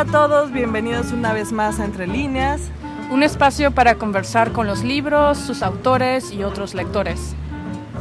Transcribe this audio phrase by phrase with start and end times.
[0.00, 2.70] Hola a todos, bienvenidos una vez más a Entre Líneas.
[3.10, 7.34] Un espacio para conversar con los libros, sus autores y otros lectores.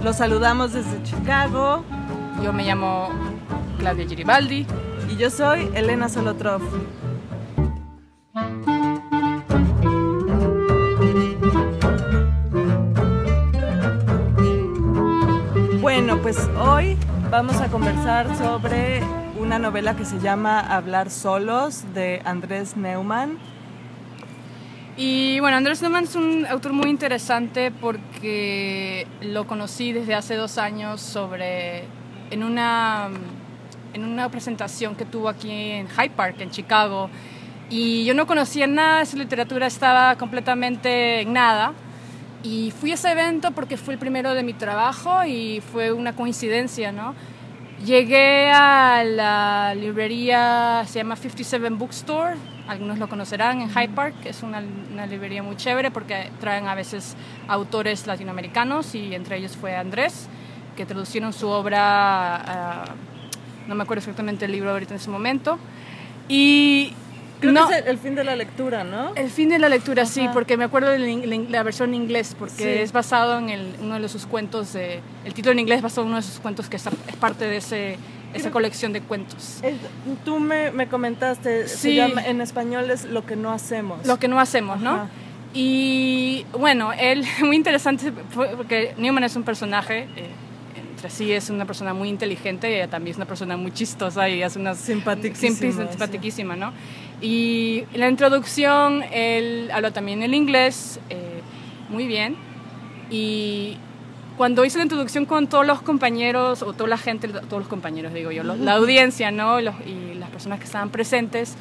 [0.02, 1.84] Los saludamos desde Chicago.
[2.42, 3.10] Yo me llamo
[3.80, 4.66] Claudia Giribaldi.
[5.10, 6.62] Y yo soy Elena Solotrov.
[15.82, 16.98] Bueno, pues hoy
[17.30, 19.04] vamos a conversar sobre
[19.50, 23.40] una novela que se llama Hablar Solos de Andrés Neumann.
[24.96, 30.60] Y bueno, Andrés Neumann es un autor muy interesante porque lo conocí desde hace dos
[30.60, 31.86] años sobre,
[32.30, 33.10] en una,
[33.96, 37.10] en una presentación que tuvo aquí en Hyde Park, en Chicago.
[37.72, 41.74] Y yo no conocía nada su literatura, estaba completamente en nada.
[42.44, 46.14] Y fui a ese evento porque fue el primero de mi trabajo y fue una
[46.14, 47.16] coincidencia, ¿no?
[47.86, 52.36] Llegué a la librería, se llama 57 Bookstore,
[52.68, 54.60] algunos lo conocerán, en Hyde Park, es una,
[55.08, 57.16] librería muy chévere porque traen a veces
[57.48, 60.28] autores latinoamericanos y entre ellos fue Andrés,
[60.76, 62.84] que traducieron su obra,
[63.66, 65.58] no me acuerdo exactamente el libro ahorita en ese momento.
[66.28, 66.94] Y
[67.40, 69.16] Creo no, que es el, fin de la lectura, ¿no?
[69.16, 70.12] El fin de la lectura, Ajá.
[70.12, 72.68] sí, porque me acuerdo de la versión en inglés, porque sí.
[72.68, 76.02] es basado en el, uno de sus cuentos, de, el título en inglés es basado
[76.02, 77.98] en uno de sus cuentos que es, es parte de ese,
[78.34, 79.62] esa colección de cuentos.
[80.26, 81.78] Tú me, me comentaste, sí.
[81.78, 84.06] se llama, en español es Lo que no hacemos.
[84.06, 84.84] Lo que no hacemos, Ajá.
[84.84, 85.10] ¿no?
[85.54, 90.08] Y bueno, él, muy interesante, porque Newman es un personaje...
[90.16, 90.30] Eh,
[91.00, 94.28] entre sí es una persona muy inteligente y ella también es una persona muy chistosa
[94.28, 96.74] y es una simpaticísima, simpaticísima ¿no?
[97.22, 101.42] Y la introducción él habla también el inglés eh,
[101.90, 102.38] muy bien
[103.10, 103.78] y
[104.38, 108.14] cuando hice la introducción con todos los compañeros o toda la gente, todos los compañeros
[108.14, 109.60] digo yo, la audiencia ¿no?
[109.60, 111.56] Los, y las personas que estaban presentes,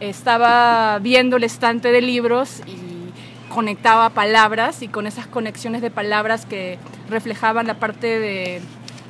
[0.00, 6.46] estaba viendo el estante de libros y conectaba palabras y con esas conexiones de palabras
[6.46, 6.78] que
[7.10, 8.62] reflejaban la parte de,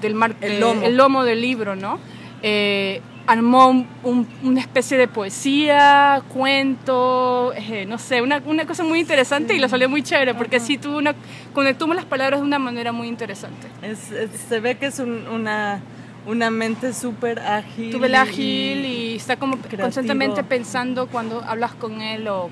[0.03, 0.83] del mar, el, lomo.
[0.83, 1.99] el lomo del libro, ¿no?
[2.43, 8.85] Eh, armó un, un, una especie de poesía, cuento, eh, no sé, una, una, cosa
[8.85, 9.59] muy interesante sí.
[9.59, 10.67] y lo salió muy chévere porque Ajá.
[10.67, 11.15] sí tuvo una,
[11.53, 13.69] conectó las palabras de una manera muy interesante.
[13.83, 15.81] Es, es, se ve que es un, una,
[16.27, 17.93] una mente súper ágil.
[17.93, 19.83] Súper ágil y, y, está como creativo.
[19.83, 22.51] constantemente pensando cuando hablas con él o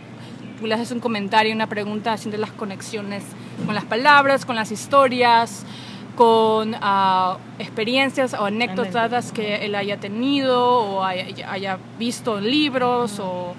[0.62, 3.24] le haces un comentario, una pregunta, haciendo las conexiones
[3.66, 5.64] con las palabras, con las historias,
[6.16, 13.18] con uh, experiencias o anécdotas que él haya tenido o haya, haya visto en libros
[13.18, 13.54] uh -huh.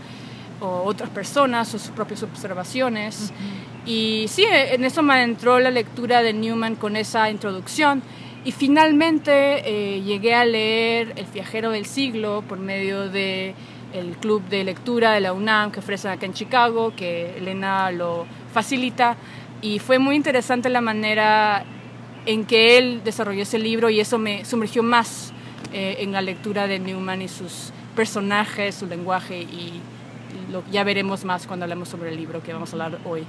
[0.62, 3.32] o, o, otras personas o sus propias observaciones.
[3.32, 3.74] Uh -huh.
[3.86, 8.02] Y sí, en eso me entró la lectura de Newman con esa introducción.
[8.46, 13.56] Y finalmente eh, llegué a leer El viajero del siglo por medio de
[13.94, 18.26] el club de lectura de la UNAM que ofrecen acá en Chicago, que Elena lo
[18.52, 19.16] facilita.
[19.62, 21.64] Y fue muy interesante la manera
[22.26, 25.34] en que él desarrolló ese libro y eso me sumergió más
[25.74, 29.82] eh, en la lectura de Newman y sus personajes, su lenguaje y
[30.72, 33.24] ya veremos más cuando hablemos sobre el libro que vamos a hablar hoy.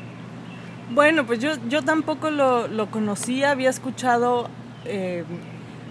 [0.91, 4.49] Bueno, pues yo, yo tampoco lo, lo conocía, había escuchado
[4.85, 5.25] eh,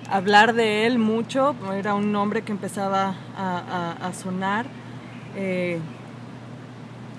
[0.09, 4.67] hablar de él mucho, era un nombre que empezaba a sonar
[5.35, 5.79] eh,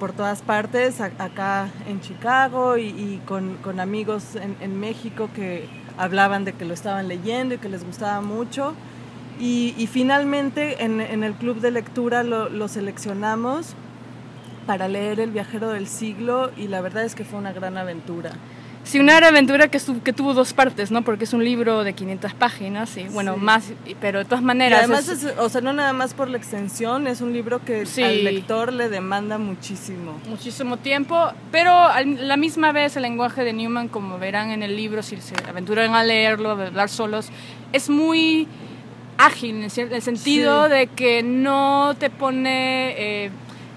[0.05, 5.31] por todas partes, a, acá en Chicago y, y con, con, amigos en, en, México
[5.35, 5.67] que
[5.97, 8.75] hablaban de que lo estaban leyendo y que les gustaba mucho.
[9.41, 13.73] Y, y finalmente en, en, el club de lectura lo, lo seleccionamos
[14.67, 18.33] para leer El viajero del siglo y la verdad es que fue una gran aventura.
[18.85, 21.03] Sí, una aventura que, que, tuvo dos partes, ¿no?
[21.03, 23.41] Porque es un libro de 500 páginas y, bueno, sí.
[23.41, 24.81] más, pero de todas maneras...
[24.81, 27.65] Y además, es, es, o sea, no nada más por la extensión, es un libro
[27.65, 28.03] que sí.
[28.03, 30.21] al lector le demanda muchísimo.
[30.29, 34.77] Muchísimo tiempo, pero a la misma vez el lenguaje de Newman, como verán en el
[34.77, 37.31] libro, si se aventuran a leerlo, a hablar solos,
[37.73, 38.47] es muy
[39.17, 40.73] ágil, en el sentido sí.
[40.73, 43.31] de que no te pone eh,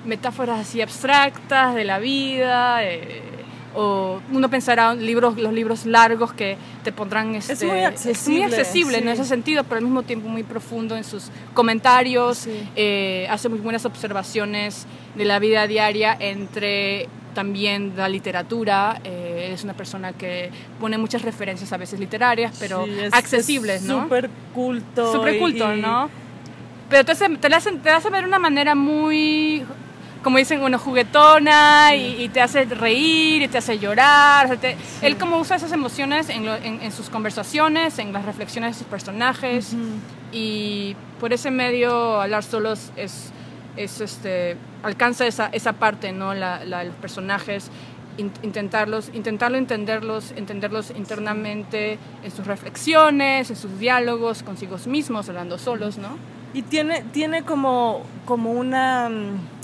[0.06, 2.84] metáforas así abstractas de la vida...
[2.84, 3.37] Eh,
[3.76, 8.28] o uno pensará libros, los libros largos que te pondrán este, es muy accesible, es
[8.28, 9.04] muy accesible sí.
[9.04, 12.70] en ese sentido pero al mismo tiempo muy profundo en sus comentarios sí.
[12.76, 14.86] eh, hace muy buenas observaciones
[15.16, 20.50] de la vida diaria entre también la literatura eh, es una persona que
[20.80, 25.38] pone muchas referencias a veces literarias pero sí, es, accesibles es no súper culto súper
[25.38, 25.82] culto y...
[25.82, 26.10] no
[26.90, 29.66] pero te hace, te, hace, te hace ver de una manera muy
[30.24, 34.46] como dicen, bueno, juguetona y, y, te hace reír y te hace llorar.
[34.46, 35.06] O sea, te, sí.
[35.06, 38.80] Él como usa esas emociones en, lo, en, en, sus conversaciones, en las reflexiones de
[38.80, 40.00] sus personajes uh -huh.
[40.32, 43.32] y por ese medio hablar solos es
[43.78, 46.34] es este, alcanza esa, esa parte, ¿no?
[46.34, 47.70] La, los personajes,
[48.18, 55.98] intentarlos, intentarlo entenderlos, entenderlos internamente en sus reflexiones, en sus diálogos consigo mismos, hablando solos,
[55.98, 56.10] ¿no?
[56.54, 59.57] Y tiene, tiene como, como una mm,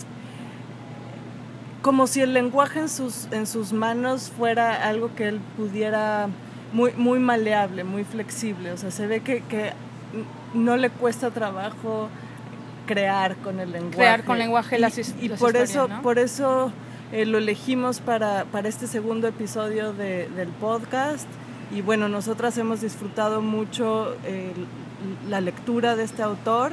[1.83, 6.30] como si el lenguaje en sus, en sus manos fuera algo que él pudiera,
[6.71, 8.71] muy, muy maleable, muy flexible.
[8.71, 9.74] O sea, se ve que, que
[10.53, 12.07] no le cuesta trabajo
[12.88, 13.97] crear con el lenguaje.
[13.97, 16.71] Crear con lenguaje las, y, y por eso, por eso
[17.12, 21.27] eh, lo elegimos para, para, este segundo episodio de, del podcast.
[21.69, 24.53] Y bueno, nosotras hemos disfrutado mucho eh,
[25.30, 26.71] la lectura de este autor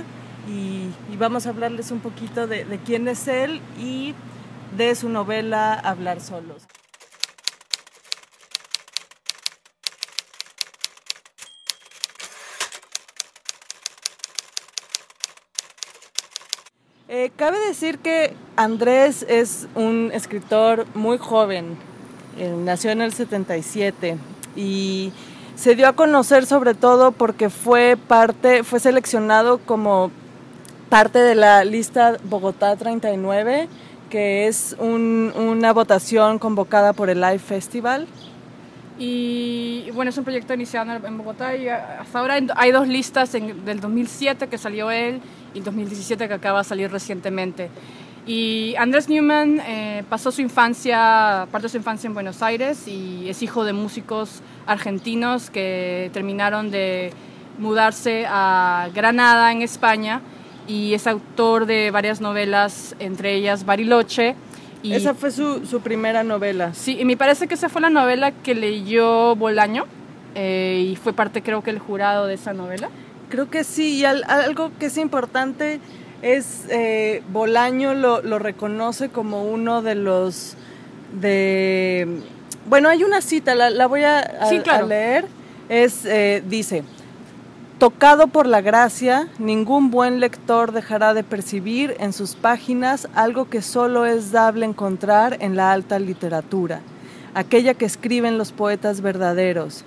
[0.49, 4.15] y, y, vamos a hablarles un poquito de, de quién es él y
[4.77, 6.67] de su novela Hablar solos.
[17.09, 21.77] Eh, cabe decir que Andrés es un escritor muy joven,
[22.39, 24.17] eh, nació en el 77
[24.55, 25.13] y
[25.57, 30.13] se dio a conocer sobre todo porque fue parte, fue seleccionado como
[30.89, 33.69] parte de la lista Bogotá 39,
[34.11, 38.07] que es una votación convocada por el Live Festival.
[38.99, 43.81] Y bueno, es un proyecto iniciado en Bogotá y hasta ahora hay dos listas del
[43.81, 45.23] 2007 que salió él
[45.55, 47.71] y 2017 que acaba de salir recientemente.
[48.27, 53.29] Y Andrés Newman eh, pasó su infancia, parte de su infancia en Buenos Aires y
[53.31, 57.13] es hijo de músicos argentinos que terminaron de
[57.59, 60.21] mudarse a Granada, en España,
[60.71, 64.37] y es autor de varias novelas, entre ellas Bariloche.
[64.85, 66.73] Y, esa fue su, su, primera novela.
[66.75, 69.87] Sí, y me parece que esa fue la novela que leyó Bolaño
[70.37, 72.89] eh, y fue parte creo que el jurado de esa novela.
[73.31, 75.81] Creo que sí, y algo que es importante
[76.23, 80.57] es eh, Bolaño lo, lo, reconoce como uno de los
[81.19, 82.07] de
[82.67, 85.25] bueno hay una cita la, la voy a, a, leer
[85.71, 86.85] es eh, dice
[87.81, 93.63] tocado por la gracia ningún buen lector dejará de percibir en sus páginas algo que
[93.63, 96.83] solo es dable encontrar en la alta literatura
[97.33, 99.87] aquella que escriben los poetas verdaderos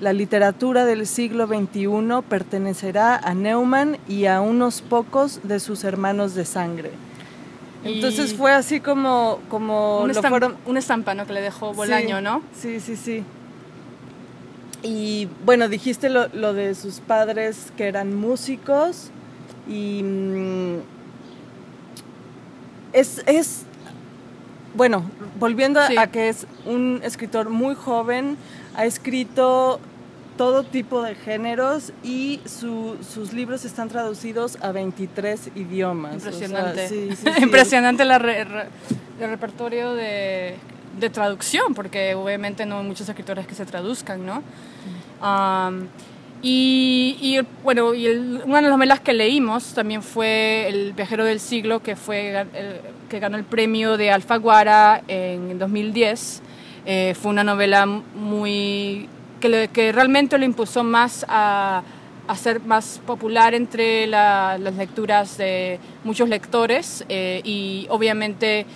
[0.00, 6.34] la literatura del siglo XXI pertenecerá a Neumann y a unos pocos de sus hermanos
[6.34, 6.90] de sangre.
[7.84, 9.38] Entonces fue así como...
[9.48, 10.56] como un, fueron...
[10.66, 12.42] un estampa que le dejó Bolaño, ¿no?
[12.54, 13.22] Sí, sí, sí.
[14.84, 19.10] Y bueno, dijiste lo, lo de sus padres que eran músicos
[19.66, 20.02] y...
[20.02, 20.78] Mm,
[22.92, 23.64] es, es
[24.74, 28.36] bueno, volviendo a que es un escritor muy joven,
[28.76, 29.80] ha escrito
[30.36, 36.14] todo tipo de géneros y sus libros están traducidos a 23 idiomas.
[36.14, 37.08] Impresionante.
[37.40, 40.56] Impresionante el repertorio de,
[41.10, 44.42] traducción, porque obviamente no hay muchos escritores que se traduzcan, ¿no?
[46.42, 51.82] y, bueno, y una de las novelas que leímos también fue El viajero del siglo,
[51.82, 52.46] que, fue
[53.08, 56.42] que ganó el premio de Alfaguara en 2010.
[56.86, 59.08] Eh, fue una novela muy
[59.40, 61.82] que, que, realmente lo impulsó más a,
[62.26, 68.66] a ser más popular entre las lecturas de muchos lectores eh, y obviamente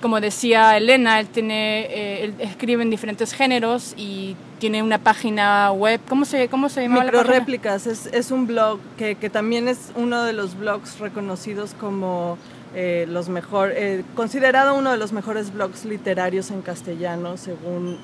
[0.00, 5.72] como decía Elena él tiene eh, él escribe en diferentes géneros y tiene una página
[5.72, 9.68] web cómo se cómo se llama Micro réplicas es, es un blog que, que también
[9.68, 12.38] es uno de los blogs reconocidos como
[12.78, 17.96] eh, los mejor, eh, considerado uno de los mejores blogs literarios en castellano según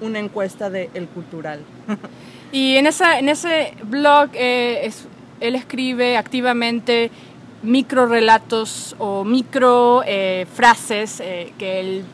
[0.00, 1.64] una encuesta de El Cultural.
[2.52, 5.08] y en, esa, en ese blog eh, es,
[5.40, 7.10] él escribe activamente
[7.62, 10.02] micro relatos o micro
[10.54, 11.22] frases
[11.58, 12.04] que él,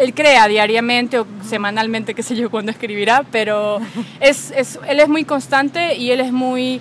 [0.00, 3.78] él, crea diariamente o semanalmente, qué sé yo, cuándo escribirá, pero
[4.20, 6.80] es, es, él es muy constante y él es muy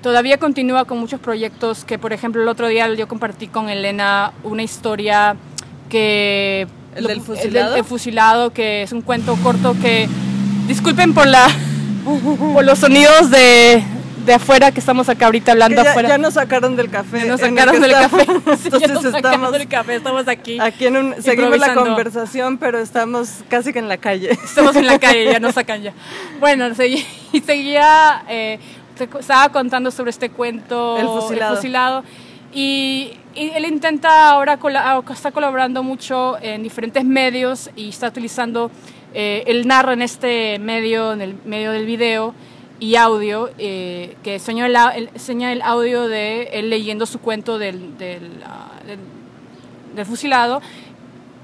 [0.00, 4.32] todavía continúa con muchos proyectos que, por ejemplo, el otro día yo compartí con Elena
[4.42, 5.36] una historia
[5.88, 6.66] que...
[6.94, 7.76] ¿El del fusilado?
[7.76, 10.08] El, fusilado, que es un cuento corto que...
[10.66, 11.48] Disculpen por, la,
[12.54, 13.82] por los sonidos de,
[14.24, 16.08] de afuera que estamos acá ahorita hablando ya, afuera.
[16.08, 17.24] Ya nos sacaron del café.
[17.26, 18.22] nos sacaron del café.
[18.22, 20.58] Entonces estamos del café, estamos aquí.
[20.60, 24.30] Aquí en un, seguimos la conversación, pero estamos casi que en la calle.
[24.44, 25.92] Estamos en la calle, ya nos sacan ya.
[26.38, 27.04] Bueno, seguí,
[27.46, 28.58] seguía eh,
[28.98, 32.04] estaba contando sobre este cuento, El fusilado.
[32.52, 34.58] y, él intenta ahora,
[35.12, 38.70] está colaborando mucho en diferentes medios y está utilizando,
[39.14, 42.34] eh, él narra en este medio, en el medio del video,
[42.80, 45.10] y audio, eh, que enseña el,
[45.42, 48.72] el audio de él leyendo su cuento del, del, ah,
[49.94, 50.62] del, fusilado.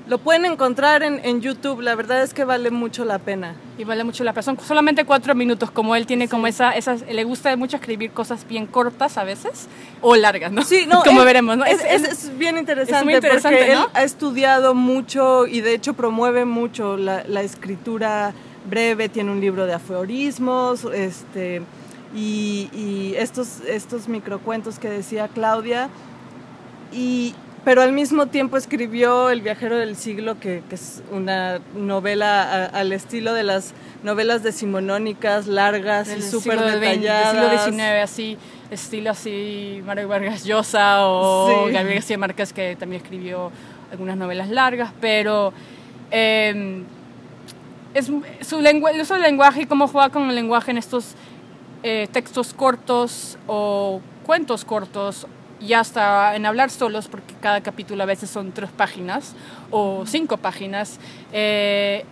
[0.08, 3.56] Lo pueden encontrar en, en, YouTube, la verdad es que vale mucho la pena.
[3.76, 4.44] Y vale mucho la pena.
[4.44, 8.46] Son solamente cuatro minutos, como él tiene como esa, esas, le gusta mucho escribir cosas
[8.46, 9.66] bien cortas a veces,
[10.00, 10.62] o largas, ¿no?
[10.62, 11.02] Sí, no.
[11.04, 11.64] como veremos, ¿no?
[11.64, 15.94] Es, es, bien interesante, es muy interesante porque él ha estudiado mucho y de hecho
[15.94, 18.32] promueve mucho la, la escritura
[18.66, 21.62] breve, tiene un libro de aforismos, este,
[22.14, 25.88] y, estos, estos microcuentos que decía Claudia,
[26.92, 32.92] y, pero al mismo tiempo escribió El viajero del siglo, que, es una novela al
[32.92, 37.34] estilo de las novelas decimonónicas, largas y súper detalladas.
[37.34, 38.38] Del siglo XIX, así,
[38.70, 43.50] estilo así, Mario Vargas Llosa o Gabriel García Márquez, que también escribió
[43.90, 45.52] algunas novelas largas, pero...
[46.10, 46.84] Eh,
[47.96, 48.10] es
[48.46, 51.14] su lengua, el uso del lenguaje y cómo juega con el lenguaje en estos
[51.82, 55.26] eh, textos cortos o cuentos cortos
[55.60, 59.34] y hasta en hablar solos, porque cada capítulo a veces son tres páginas
[59.70, 61.00] o cinco páginas,
[61.32, 62.04] eh,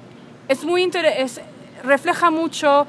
[0.49, 1.43] es muy es,
[1.83, 2.87] refleja mucho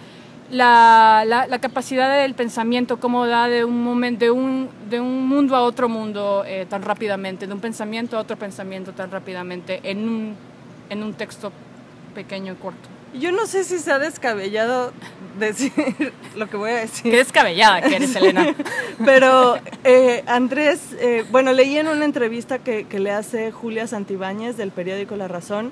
[0.50, 5.56] la, la, capacidad del pensamiento, cómo da de un, momento, de un, de un mundo
[5.56, 10.08] a otro mundo eh, tan rápidamente, de un pensamiento a otro pensamiento tan rápidamente en
[10.08, 10.36] un,
[10.90, 11.52] en un texto
[12.16, 12.90] pequeño y corto.
[13.14, 14.92] Yo no sé si se ha descabellado
[15.40, 15.72] decir
[16.36, 17.12] lo que voy a decir.
[17.12, 18.56] Qué descabellada que eres, Elena.
[19.06, 24.72] Pero eh, Andrés, eh, bueno, leí en una entrevista que, le hace Julia Santibáñez del
[24.72, 25.72] periódico La Razón,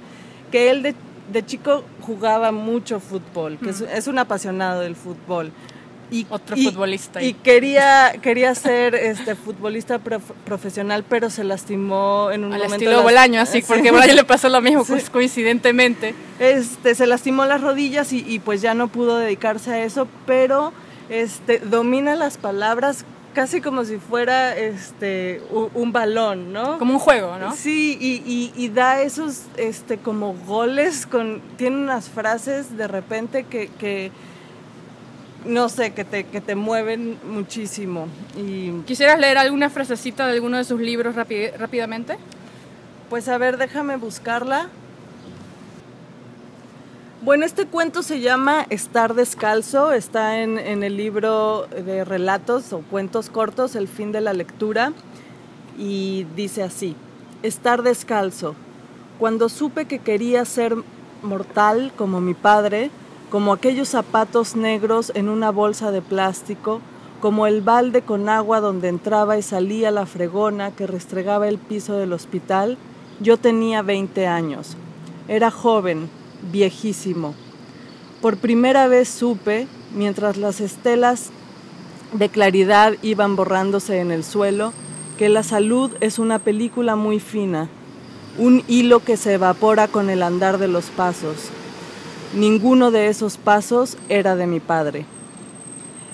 [0.52, 0.96] que él de,
[1.32, 5.52] de chico jugaba mucho fútbol, que es, un apasionado del fútbol.
[6.14, 7.24] Y, Otro futbolista.
[7.24, 10.00] Y quería, quería ser este, futbolista
[10.46, 12.76] profesional, pero se lastimó en un Al momento.
[12.76, 16.14] estilo Bolaño, así, porque Bolaño le pasó lo mismo, pues, coincidentemente.
[16.38, 20.72] Este, se lastimó las rodillas y, pues ya no pudo dedicarse a eso, pero
[21.10, 25.42] este, domina las palabras casi como si fuera este
[25.74, 26.78] un, balón, ¿no?
[26.78, 27.56] Como un juego, ¿no?
[27.56, 33.70] Sí, y, y, da esos este como goles con tiene unas frases de repente que,
[33.80, 34.12] que
[35.46, 38.08] no sé, que te, que te mueven muchísimo.
[38.38, 38.72] Y...
[38.86, 42.18] ¿Quisieras leer alguna frasecita de alguno de sus libros rápidamente?
[43.10, 44.70] Pues a ver, déjame buscarla.
[47.22, 52.80] Bueno, este cuento se llama Estar descalzo, está en, en, el libro de relatos o
[52.80, 54.92] cuentos cortos, El fin de la lectura,
[55.78, 56.96] y dice así,
[57.42, 58.56] Estar descalzo.
[59.20, 60.76] Cuando supe que quería ser
[61.22, 62.92] mortal como mi padre,
[63.34, 66.82] como aquellos zapatos negros en una bolsa de plástico,
[67.20, 71.98] como el balde con agua donde entraba y salía la fregona que restregaba el piso
[71.98, 72.78] del hospital,
[73.20, 74.78] yo tenía 20 años.
[75.28, 76.12] Era joven,
[76.52, 77.34] viejísimo.
[78.22, 81.32] Por primera vez supe, mientras las estelas
[82.12, 84.74] de claridad iban borrándose en el suelo,
[85.18, 87.68] que la salud es una película muy fina,
[88.38, 91.50] un hilo que se evapora con el andar de los pasos
[92.36, 95.06] Ninguno de esos pasos era de mi padre.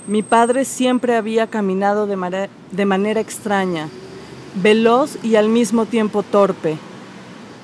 [0.06, 3.88] Mi padre siempre había caminado de, manera extraña,
[4.62, 6.76] veloz y al mismo tiempo torpe.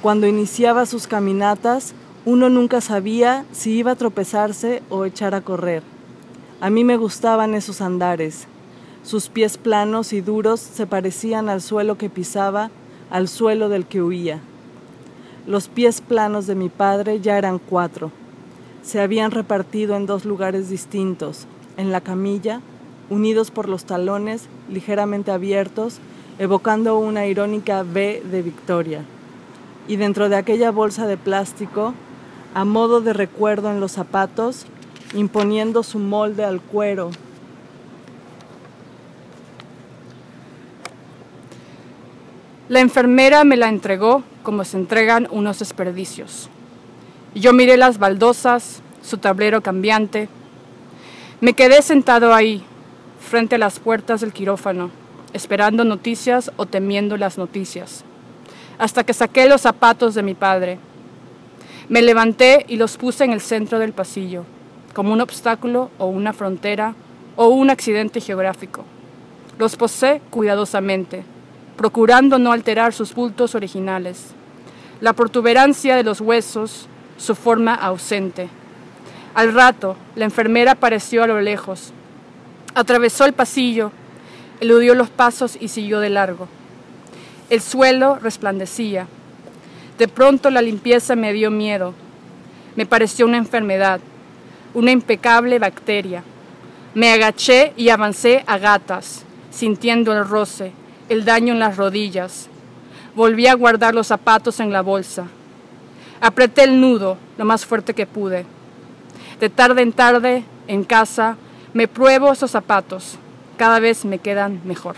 [0.00, 1.92] Cuando iniciaba sus caminatas,
[2.24, 5.82] uno nunca sabía si iba a tropezarse o echar a correr.
[6.62, 8.46] A mí me gustaban esos andares.
[9.02, 12.70] Sus pies planos y duros se parecían al suelo que pisaba,
[13.10, 14.40] al suelo del que huía.
[15.46, 18.10] Los pies planos de mi padre ya eran cuatro
[18.86, 22.60] se habían repartido en dos lugares distintos, en la camilla,
[23.10, 25.98] unidos por los talones ligeramente abiertos,
[26.38, 29.02] evocando una irónica V de victoria.
[29.88, 31.94] Y dentro de aquella bolsa de plástico,
[32.54, 34.66] a modo de recuerdo en los zapatos,
[35.14, 37.10] imponiendo su molde al cuero.
[42.68, 46.50] La enfermera me la entregó como se entregan unos desperdicios.
[47.36, 50.30] Yo miré las baldosas, su tablero cambiante.
[51.42, 52.64] Me quedé sentado ahí,
[53.20, 54.90] frente a las puertas del quirófano,
[55.34, 58.04] esperando noticias o temiendo las noticias,
[58.78, 60.78] hasta que saqué los zapatos de mi padre.
[61.90, 64.44] Me levanté y los puse en el centro del pasillo,
[64.94, 66.94] como un obstáculo o una frontera
[67.36, 68.82] o un accidente geográfico.
[69.58, 71.22] Los posé cuidadosamente,
[71.76, 74.28] procurando no alterar sus bultos originales.
[75.02, 78.48] La protuberancia de los huesos, su forma ausente.
[79.34, 81.92] Al rato, la enfermera apareció a lo lejos.
[82.74, 83.92] Atravesó el pasillo,
[84.60, 86.48] eludió los pasos y siguió de largo.
[87.50, 89.06] El suelo resplandecía.
[89.98, 91.94] De pronto la limpieza me dio miedo.
[92.76, 94.00] Me pareció una enfermedad,
[94.74, 96.22] una impecable bacteria.
[96.94, 100.72] Me agaché y avancé a gatas, sintiendo el roce,
[101.08, 102.48] el daño en las rodillas.
[103.14, 105.26] Volví a guardar los zapatos en la bolsa.
[106.20, 108.46] Apreté el nudo lo más fuerte que pude.
[109.40, 111.36] De tarde en tarde, en casa,
[111.74, 113.18] me pruebo esos zapatos.
[113.56, 114.96] Cada vez me quedan mejor.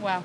[0.00, 0.22] Wow.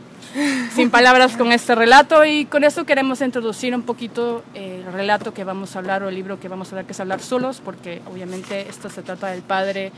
[0.74, 5.44] Sin palabras con este relato y con eso queremos introducir un poquito el relato que
[5.44, 8.01] vamos a hablar o el libro que vamos a hablar, que es Hablar Solos, porque
[8.10, 9.92] obviamente esto se trata del padre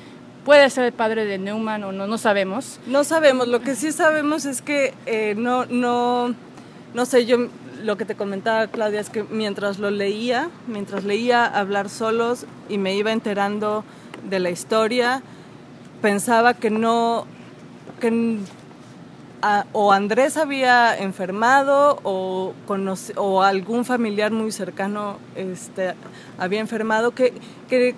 [0.44, 2.80] puede ser el padre de Neumann o no, no sabemos.
[2.88, 6.36] No sabemos, lo que sí sabemos es que eh, no, no,
[6.94, 7.48] no sé, yo
[7.84, 12.78] lo que te comentaba Claudia es que mientras lo leía, mientras leía hablar solos y
[12.78, 13.84] me iba enterando
[14.30, 15.22] de la historia,
[16.02, 17.25] pensaba que no,
[18.00, 18.40] que
[19.74, 22.54] o Andrés había enfermado o,
[23.18, 25.94] o algún familiar muy cercano este,
[26.38, 27.34] había enfermado, que,
[27.68, 27.96] que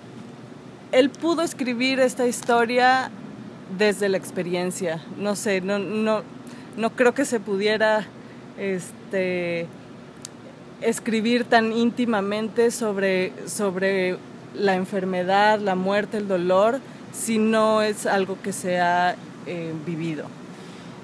[0.90, 3.10] él pudo escribir esta historia
[3.78, 5.00] desde la experiencia.
[5.18, 6.22] No sé, no, no,
[6.76, 8.08] no creo que se pudiera
[8.58, 9.66] este,
[10.80, 14.16] escribir tan íntimamente sobre, sobre
[14.54, 16.80] la enfermedad, la muerte, el dolor,
[17.12, 20.24] si no es algo que se ha eh, vivido.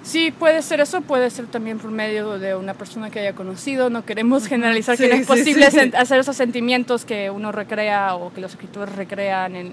[0.03, 3.89] Sí, puede ser eso, puede ser también por medio de una persona que haya conocido.
[3.89, 8.41] No queremos generalizar que no es posible hacer esos sentimientos que uno recrea o que
[8.41, 9.73] los escritores recrean en,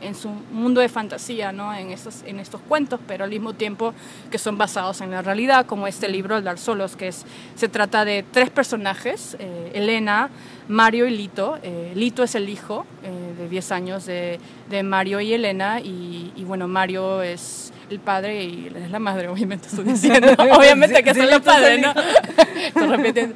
[0.00, 1.74] en, su mundo de fantasía, ¿no?
[1.74, 3.92] en, estos, en estos cuentos, pero al mismo tiempo
[4.30, 7.68] que son basados en la realidad, como este libro, El Dar Solos, que es, se
[7.68, 10.30] trata de tres personajes, eh, Elena,
[10.68, 11.58] Mario y Lito.
[11.62, 16.32] Eh, Lito es el hijo eh, de 10 años de, de, Mario y Elena, y,
[16.36, 20.32] y bueno, Mario es el padre y es la madre, obviamente estoy diciendo.
[20.38, 21.94] obviamente que son los padres, ¿no?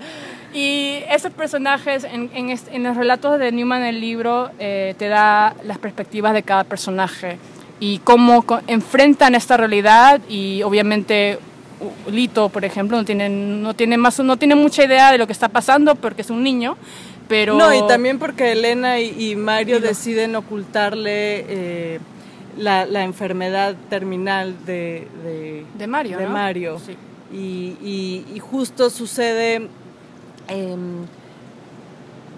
[0.55, 5.79] Y esos personajes, en, en, los relatos de Newman, el libro, eh, te da las
[5.79, 7.39] perspectivas de cada personaje
[7.81, 11.39] y cómo enfrentan esta realidad y obviamente
[12.11, 15.33] Lito, por ejemplo, no tiene, no tiene más, no tiene mucha idea de lo que
[15.33, 16.77] está pasando porque es un niño,
[17.29, 22.01] pero no y también porque Elena y, Mario deciden ocultarle eh,
[22.57, 25.07] la, la enfermedad terminal de,
[25.77, 26.19] de, Mario.
[26.19, 26.79] De Mario.
[27.33, 29.69] Y, y, justo sucede
[30.49, 31.07] em,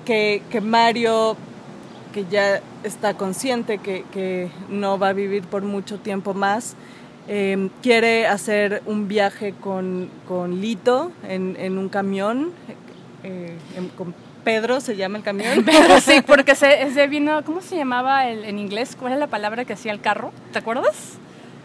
[0.05, 1.37] que, que, Mario,
[2.13, 6.77] que ya está consciente que, que, no va a vivir por mucho tiempo más,
[7.27, 12.53] em, quiere hacer un viaje con, con Lito en, en un camión,
[13.25, 13.57] eh,
[13.97, 15.65] con Pedro se llama el camión.
[15.65, 18.97] Pedro, sí, porque se, vino, ¿cómo se llamaba el, en inglés?
[18.99, 20.33] ¿Cuál es la palabra que hacía el carro?
[20.53, 21.19] ¿Te acuerdas?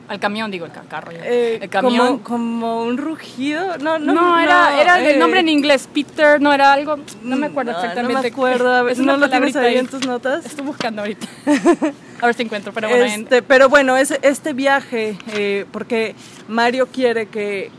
[0.07, 1.11] Al camión, digo, el carro.
[1.11, 2.17] Eh, el camión.
[2.17, 3.77] Como, un rugido.
[3.77, 5.87] No, no, no era, era el nombre en eh, inglés.
[5.93, 6.97] Peter, no era algo.
[7.21, 8.13] No me acuerdo exactamente.
[8.13, 8.89] No me acuerdo.
[8.95, 10.47] ¿No lo tienes ahí en tus notas?
[10.47, 11.27] Estoy buscando ahorita.
[12.21, 12.73] a ver si encuentro.
[12.73, 16.15] Pero bueno, este, pero bueno es, este viaje, eh, porque
[16.47, 17.69] Mario quiere que,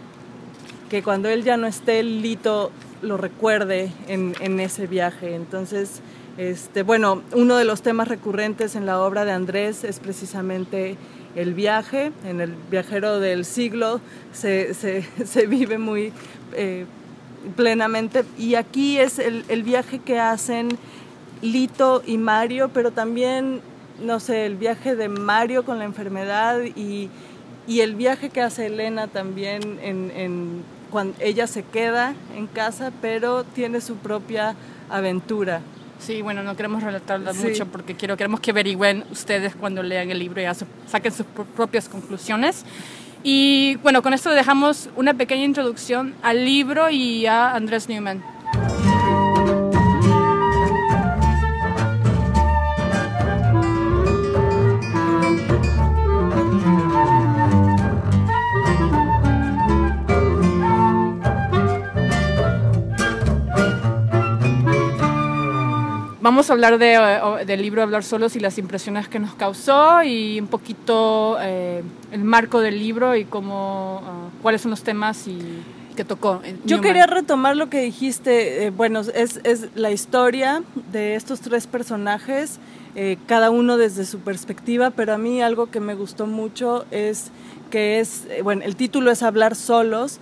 [0.88, 2.70] que cuando él ya no esté, Lito
[3.02, 5.34] lo recuerde en, ese viaje.
[5.34, 6.00] Entonces,
[6.36, 10.96] este, bueno, uno de los temas recurrentes en la obra de Andrés es precisamente
[11.34, 12.12] el viaje.
[12.24, 14.00] En el viajero del siglo
[14.32, 15.04] se,
[15.48, 16.12] vive muy
[16.54, 16.86] eh,
[17.56, 18.24] plenamente.
[18.38, 20.68] Y aquí es el, viaje que hacen
[21.42, 23.60] Lito y Mario, pero también,
[24.02, 27.10] no sé, el viaje de Mario con la enfermedad y,
[27.68, 33.81] el viaje que hace Elena también en cuando ella se queda en casa, pero tiene
[33.81, 34.55] su propia
[34.88, 35.61] aventura.
[35.98, 40.18] Sí, bueno, no queremos relatarla mucho porque quiero, queremos que averigüen ustedes cuando lean el
[40.18, 40.46] libro y
[40.87, 41.26] saquen sus
[41.57, 42.64] propias conclusiones.
[43.22, 48.22] Y bueno, con esto dejamos una pequeña introducción al libro y a Andrés Newman.
[66.30, 70.38] Vamos a hablar de, del libro Hablar Solos y las impresiones que nos causó y
[70.38, 75.40] un poquito eh, el marco del libro y cómo, ah, cuáles son los temas y
[75.96, 76.40] que tocó.
[76.64, 80.62] Yo quería retomar lo que dijiste, eh, bueno, es, es, la historia
[80.92, 82.60] de estos tres personajes,
[82.94, 87.32] eh, cada uno desde su perspectiva, pero a mí algo que me gustó mucho es
[87.72, 90.20] que es, bueno, el título es Hablar Solos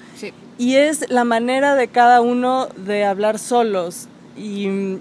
[0.57, 4.09] y es la manera de cada uno de hablar solos.
[4.39, 5.01] Y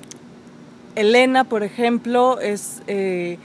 [0.98, 3.38] Elena, por ejemplo, es eh,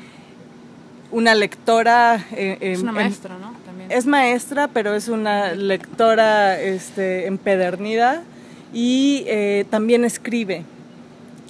[1.11, 2.25] una lectora.
[2.33, 3.53] Eh, es una maestra, ¿no?
[3.88, 8.23] Es maestra, pero es una lectora este, empedernida
[8.73, 10.65] y eh, también escribe.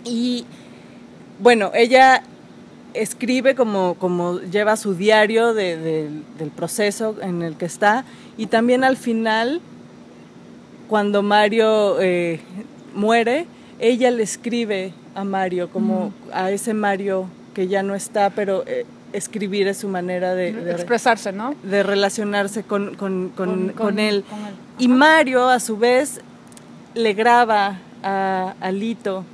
[0.05, 0.45] Y
[1.39, 2.23] bueno, ella
[2.95, 6.25] escribe como, como lleva su diario del
[6.57, 8.05] proceso en el que está
[8.37, 9.61] y también al final,
[10.89, 12.41] cuando Mario eh,
[12.95, 13.47] muere,
[13.79, 18.87] ella le escribe a Mario, como a ese Mario que ya no está, pero eh,
[19.13, 21.55] escribir es su manera de, expresarse, ¿no?
[21.63, 24.25] De relacionarse con, él.
[24.79, 26.21] Y Mario, a su vez,
[26.95, 29.25] le graba a, a Lito.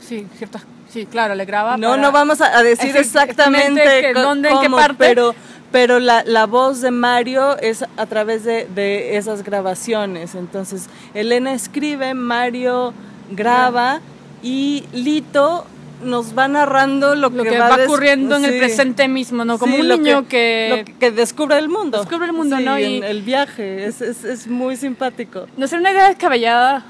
[0.00, 1.76] Sí, ciertas Sí, claro, le graba.
[1.76, 4.96] No, no vamos a decir exactamente dónde, en qué parte.
[4.98, 5.34] Pero,
[5.70, 10.34] pero la, la, voz de Mario es a través de, de, esas grabaciones.
[10.34, 12.94] Entonces, Elena escribe, Mario
[13.30, 14.00] graba
[14.42, 15.66] y Lito
[16.04, 19.58] nos va narrando lo, que, va, ocurriendo en el presente mismo, ¿no?
[19.58, 21.98] Como un niño que, que, descubre el mundo.
[21.98, 22.78] Descubre el mundo, ¿no?
[22.78, 25.46] Y el viaje, es, es, es muy simpático.
[25.56, 26.84] No sé, una idea descabellada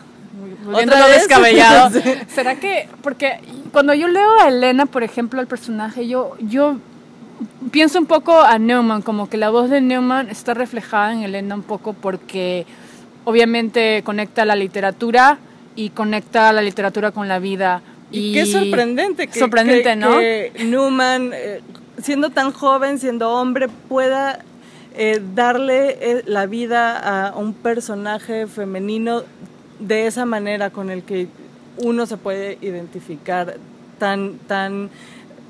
[0.73, 1.17] ¿Otra vez?
[1.17, 1.91] descabellado.
[2.29, 3.41] ¿Será que, porque
[3.73, 6.77] cuando yo leo a Elena, por ejemplo, el personaje, yo, yo
[7.71, 11.55] pienso un poco a Neumann, como que la voz de Neumann está reflejada en Elena
[11.55, 12.67] un poco porque
[13.25, 15.39] obviamente conecta la literatura
[15.79, 17.83] y conecta la literatura con la vida.
[18.11, 20.19] Y, qué sorprendente que, sorprendente, ¿no?
[20.59, 21.61] Neumann, eh,
[22.03, 24.41] siendo tan joven, siendo hombre, pueda
[24.97, 29.23] eh, darle eh, la vida a un personaje femenino
[29.79, 31.29] de esa manera con el que
[31.77, 33.59] uno se puede identificar
[34.01, 34.91] tan, tan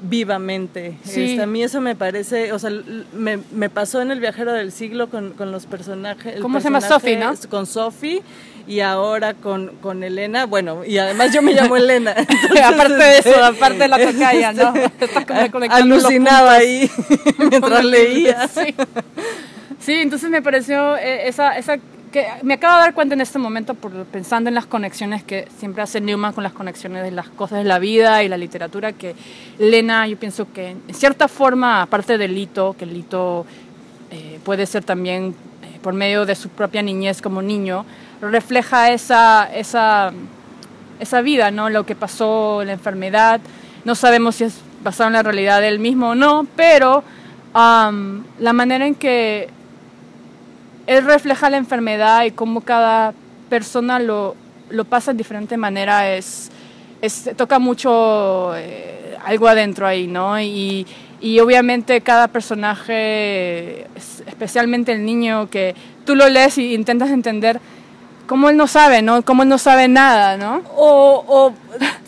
[0.03, 0.97] vivamente.
[1.05, 2.71] Este, a mí eso me parece, o sea,
[3.13, 6.41] me, me, pasó en El Viajero del Siglo con, con los personajes.
[6.41, 7.33] ¿Cómo se llama Sophie, no?
[7.49, 8.23] Con Sophie
[8.69, 12.15] y ahora con, con Elena, bueno, y además yo me llamo Elena.
[12.65, 14.75] aparte de eso, aparte de la tocaya, ¿no?
[15.71, 16.91] Alucinaba ahí
[17.39, 18.47] mientras leía.
[18.49, 18.75] Sí.
[19.81, 19.93] sí.
[19.95, 23.75] entonces me pareció eh, esa, esa que me acabo de dar cuenta en este momento
[23.75, 27.59] por, pensando en las conexiones que siempre hace Newman con las conexiones de las cosas
[27.59, 29.15] de la vida y la literatura, que
[29.59, 33.47] Lena, yo pienso que en cierta forma, aparte del Lito, que el Lito
[34.11, 37.85] eh, puede ser también eh, por medio de su propia niñez como niño,
[38.21, 40.13] refleja esa, esa,
[41.01, 41.71] esa vida, ¿no?
[41.71, 43.41] lo que pasó, la enfermedad.
[43.85, 47.03] No sabemos si es basado en la realidad del mismo o no, pero
[47.55, 49.51] la manera en que
[50.89, 53.13] él refleja la enfermedad y cómo cada
[53.51, 54.35] persona lo,
[54.71, 56.15] lo pasa de diferente manera.
[56.17, 56.51] Es,
[57.03, 60.41] es toca mucho eh, algo adentro ahí, ¿no?
[60.41, 60.87] Y,
[61.21, 63.87] y obviamente cada personaje,
[64.27, 65.75] especialmente el niño, que
[66.07, 67.61] tú lo lees y intentas entender
[68.27, 69.23] cómo él no sabe, ¿no?
[69.23, 70.63] Cómo él no sabe nada, ¿no?
[70.75, 71.53] O, o,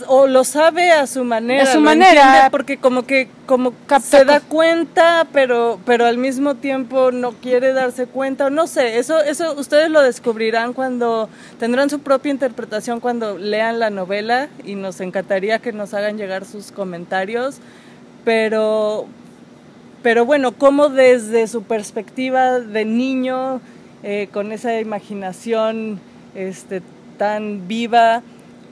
[0.06, 1.64] o lo sabe a su manera.
[1.64, 2.48] A su manera.
[2.50, 8.06] Porque como que como se da cuenta, pero, pero al mismo tiempo no quiere darse
[8.06, 8.50] cuenta.
[8.50, 13.90] No sé, eso, eso ustedes lo descubrirán cuando tendrán su propia interpretación cuando lean la
[13.90, 17.58] novela y nos encantaría que nos hagan llegar sus comentarios.
[18.24, 19.06] Pero,
[20.02, 23.60] pero bueno, como desde su perspectiva de niño,
[24.02, 26.00] eh, con esa imaginación
[26.34, 26.82] este,
[27.18, 28.22] tan viva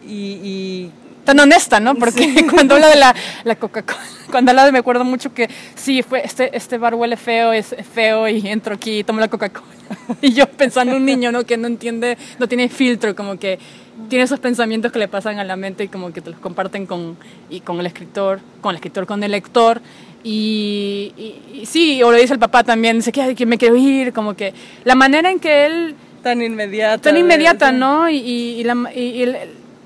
[0.07, 0.91] y,
[1.29, 1.95] tan honesta, ¿no?
[1.95, 3.15] Porque cuando habla de la,
[3.45, 7.19] la Coca-Cola, cuando habla de, me acuerdo mucho que sí, fue, este, este bar huele
[7.19, 9.67] feo, es feo y entro aquí y tomo la Coca-Cola.
[10.23, 11.45] Y yo pensando un niño, ¿no?
[11.45, 13.59] Que no entiende, no tiene filtro, como que
[14.09, 16.87] tiene esos pensamientos que le pasan a la mente y como que te los comparten
[16.87, 17.19] con,
[17.51, 19.83] y con el escritor, con el escritor, con el lector.
[20.25, 21.13] Y,
[21.53, 24.55] y, sí, o lo dice el papá también, dice que me quiero ir, como que
[24.85, 27.03] la manera en que él tan inmediata.
[27.11, 28.09] Tan inmediata, ¿no?
[28.09, 28.65] Y, y,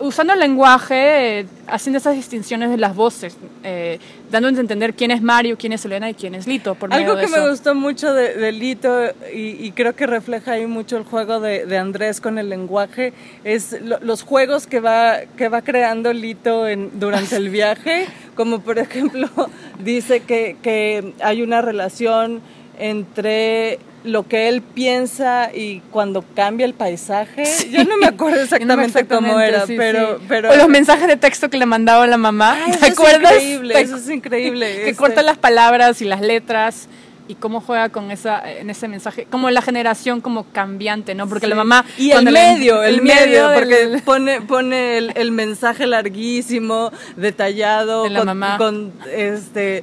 [0.02, 5.22] usando el lenguaje, haciendo esas distinciones de las voces, eh, dándonos a entender quién es
[5.22, 6.74] Mario, quién es Elena y quién es Lito.
[6.74, 11.04] Por Algo que me gustó mucho de, Lito y, creo que refleja ahí mucho el
[11.04, 13.12] juego de, Andrés con el lenguaje
[13.44, 18.78] es los juegos que va, que va creando Lito en, durante el viaje, como por
[18.78, 19.28] ejemplo
[19.78, 22.40] dice que, que hay una relación
[22.78, 27.44] entre lo que él piensa y cuando cambia el paisaje.
[27.70, 30.50] Yo no me acuerdo exactamente, cómo era, pero, pero...
[30.50, 32.58] O los mensajes de texto que le mandaba la mamá.
[32.80, 33.32] ¿Te acuerdas?
[33.32, 34.82] Es increíble, eso es increíble.
[34.84, 36.88] Que corta este las palabras y las letras
[37.32, 41.46] y cómo juega con esa en ese mensaje como la generación como cambiante no porque
[41.46, 48.18] la mamá y el medio el, medio, porque pone pone el, mensaje larguísimo detallado la
[48.18, 48.58] con, mamá.
[48.58, 49.82] con este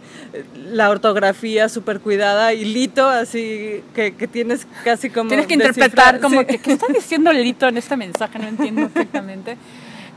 [0.71, 6.19] la ortografía súper cuidada y Lito así que, que, tienes casi como tienes que interpretar
[6.19, 9.57] como que qué está diciendo Lito en este mensaje no entiendo perfectamente.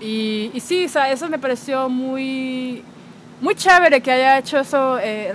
[0.00, 2.82] Y, y sí o sea, eso me pareció muy
[3.40, 5.32] muy chévere que haya hecho eso eh,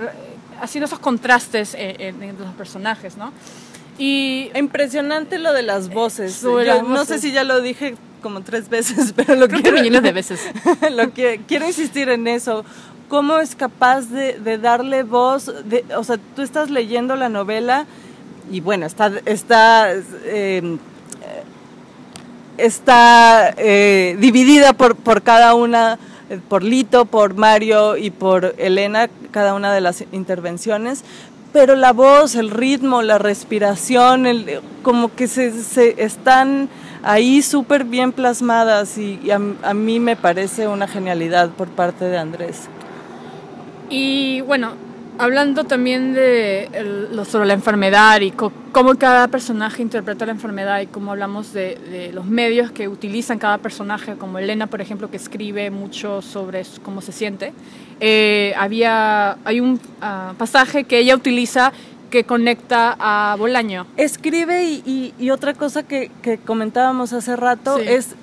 [0.60, 3.32] haciendo esos contrastes entre los personajes, ¿no?
[3.98, 6.42] Y impresionante lo de las voces.
[6.42, 10.40] No sé si ya lo dije como tres veces, pero lo quiero millones de veces.
[10.92, 12.64] lo que quiero insistir en eso
[13.08, 17.86] cómo es capaz de, darle voz, de, o sea, tú estás leyendo la novela
[18.50, 19.92] y bueno, está, está,
[20.26, 20.78] em,
[22.58, 25.98] está eh, dividida por, por cada una,
[26.48, 31.04] por Lito, por Mario y por Elena, cada una de las intervenciones,
[31.52, 36.68] pero la voz, el ritmo, la respiración, el, como que se, se están
[37.02, 39.38] ahí súper bien plasmadas y, a,
[39.74, 42.68] mí me parece una genialidad por parte de Andrés.
[43.90, 44.72] Y bueno,
[45.18, 46.68] hablando también de
[47.28, 52.26] sobre la enfermedad y cómo cada personaje interpreta la enfermedad y cómo hablamos de, los
[52.26, 57.12] medios que utilizan cada personaje, como Elena, por ejemplo, que escribe mucho sobre cómo se
[57.12, 57.52] siente,
[58.00, 61.72] eh, había, hay un ah, pasaje que ella utiliza
[62.10, 63.86] que conecta a Bolaño.
[63.96, 66.10] Escribe y, otra cosa que,
[66.46, 68.14] comentábamos hace rato es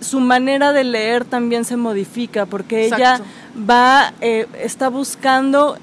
[0.00, 3.20] su manera de leer también se modifica porque ella
[3.68, 5.78] va, eh, está buscando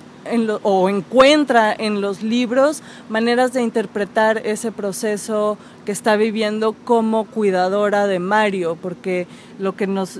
[0.63, 8.07] o encuentra en los libros maneras de interpretar ese proceso que está viviendo como cuidadora
[8.07, 9.27] de Mario, porque
[9.59, 10.19] lo que nos,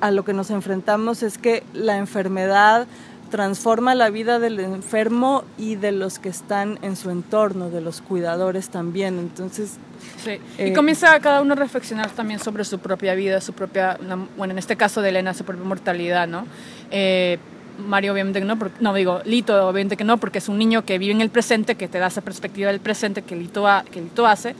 [0.00, 2.86] a lo que nos enfrentamos es que la enfermedad
[3.30, 8.00] transforma la vida del enfermo y de los que están en su entorno, de los
[8.00, 9.18] cuidadores también.
[9.18, 9.76] Entonces,
[10.22, 10.38] sí.
[10.56, 13.98] y eh, comienza cada uno a reflexionar también sobre su propia vida, su propia,
[14.36, 16.46] bueno, en este caso de Elena, su propia mortalidad, ¿no?
[16.92, 17.38] Eh,
[17.78, 20.98] Mario obviamente que no, no digo, Lito obviamente que no, porque es un niño que
[20.98, 24.26] vive en el presente, que te da esa perspectiva del presente que Lito, que Lito
[24.26, 24.54] hace,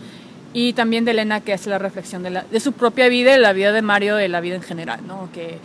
[0.53, 3.41] y también de Elena que hace la reflexión de, la, de su propia vida y
[3.41, 5.29] la vida de Mario, de la vida en general, ¿no?
[5.33, 5.59] Que,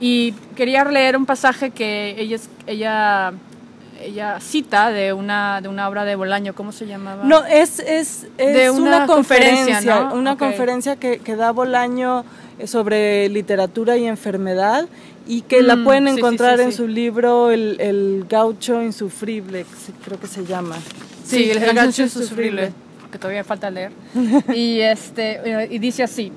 [0.00, 2.36] y quería leer un pasaje que ella,
[2.66, 3.32] ella,
[4.00, 7.22] ella cita de una, de una obra de Bolaño, ¿cómo se llamaba?
[7.22, 12.24] No, es, es, de una, conferencia, una conferencia que, que, da Bolaño
[12.66, 14.88] sobre literatura y enfermedad
[15.26, 19.64] y que la mm, pueden encontrar en su libro el, el, Gaucho Insufrible,
[20.04, 20.76] creo que se llama.
[21.24, 22.72] Sí, el, Gaucho Insufrible,
[23.10, 23.92] que todavía falta leer.
[24.54, 26.32] y, este, y dice así,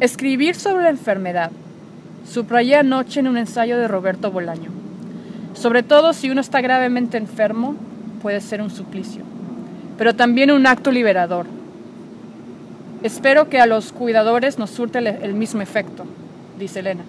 [0.00, 1.50] escribir sobre la enfermedad
[2.30, 4.70] Subrayé anoche en un ensayo de Roberto Bolaño.
[5.54, 7.74] Sobre todo si uno está gravemente enfermo,
[8.22, 9.24] puede ser un suplicio,
[9.98, 11.46] pero también un acto liberador.
[13.02, 16.04] Espero que a los cuidadores nos surte el mismo efecto,
[16.58, 17.02] dice Elena.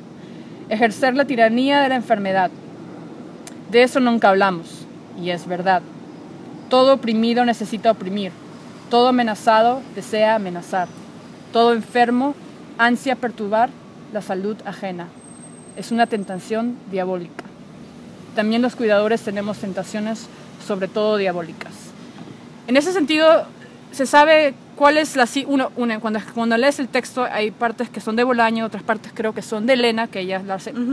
[0.69, 2.49] Ejercer la tiranía de la enfermedad.
[3.69, 4.85] De eso nunca hablamos,
[5.21, 5.81] y es verdad.
[6.69, 8.31] Todo oprimido necesita oprimir,
[8.89, 10.87] todo amenazado desea amenazar,
[11.51, 12.35] todo enfermo
[12.77, 13.69] ansia perturbar
[14.13, 15.07] la salud ajena.
[15.75, 17.43] Es una tentación diabólica.
[18.35, 20.27] También los cuidadores tenemos tentaciones,
[20.65, 21.73] sobre todo diabólicas.
[22.67, 23.45] En ese sentido,
[23.91, 25.29] se sabe cuál es la...
[25.45, 25.69] Uno,
[26.01, 29.43] cuando, cuando lees el texto hay partes que son de Bolaño, otras partes creo que
[29.43, 30.41] son de Elena, que ella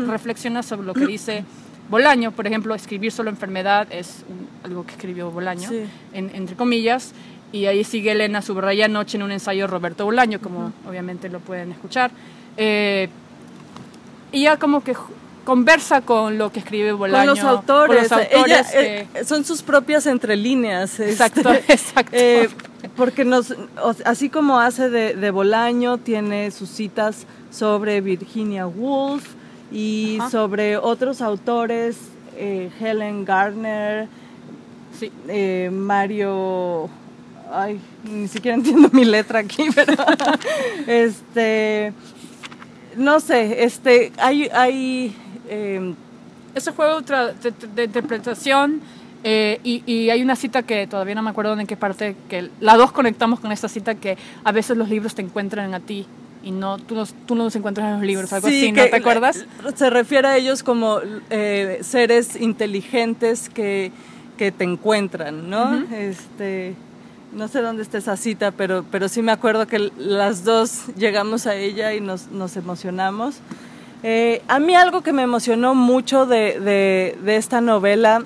[0.06, 1.42] reflexiona sobre lo que dice
[1.88, 2.32] Bolaño.
[2.32, 4.26] Por ejemplo, escribir solo enfermedad es
[4.62, 5.70] algo que escribió Bolaño,
[6.12, 7.14] entre comillas.
[7.50, 11.40] Y ahí sigue Elena, subraya anoche en un ensayo de Roberto Bolaño, como obviamente lo
[11.40, 12.10] pueden escuchar.
[12.58, 13.08] Eh,
[14.32, 14.94] ella como que
[15.48, 17.32] conversa con lo que escribe Bolaño.
[17.32, 18.10] Con los autores.
[18.74, 21.00] Eh, son sus propias entre líneas.
[21.00, 22.10] Este, exacto, exacto.
[22.12, 22.50] Eh,
[22.94, 23.54] porque nos,
[24.04, 29.24] así como hace de, Bolaño, tiene sus citas sobre Virginia Woolf
[29.72, 31.96] y sobre otros autores,
[32.36, 34.06] Helen Gardner,
[35.00, 35.10] sí.
[35.70, 36.90] Mario...
[37.50, 39.94] Ay, ni siquiera entiendo mi letra aquí, pero...
[40.86, 41.94] este
[42.98, 45.14] no sé, este, hay, hay
[45.48, 45.94] em,
[46.54, 48.80] ese juego de, interpretación
[49.24, 52.76] eh, y, hay una cita que todavía no me acuerdo en qué parte, que la
[52.76, 56.06] dos conectamos con esta cita que a veces los libros te encuentran a ti
[56.42, 59.44] y no tú, tú no los encuentras en los libros, algo así, ¿no te acuerdas?
[59.74, 63.90] Se refiere a ellos como eh, seres inteligentes que,
[64.36, 65.84] que te encuentran, ¿no?
[65.92, 66.74] Este
[67.32, 71.46] no sé dónde está esa cita, pero, pero sí me acuerdo que las dos llegamos
[71.46, 73.36] a ella y nos, nos emocionamos.
[74.02, 78.22] Eh, a mí algo que me emocionó mucho de, esta novela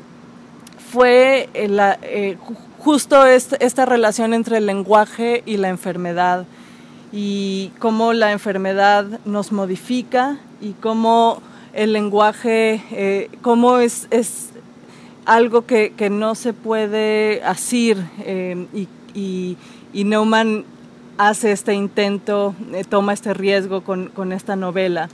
[0.90, 2.36] fue la, eh,
[2.78, 6.44] justo esta, relación entre el lenguaje y la enfermedad
[7.12, 11.40] y cómo la enfermedad nos modifica y cómo
[11.72, 14.08] el lenguaje, eh, cómo es,
[15.24, 18.66] algo que, no se puede asir eh,
[19.14, 19.56] y,
[19.94, 20.64] Neumann
[21.18, 25.08] hace este intento, eh, toma este riesgo con esta novela.